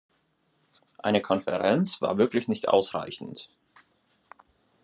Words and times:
Eine 0.97 1.21
Konferenz 1.21 2.01
war 2.01 2.17
wirklich 2.17 2.47
nicht 2.47 2.67
ausreichend. 2.67 3.51